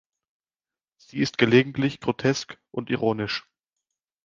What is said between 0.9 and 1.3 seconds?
Sie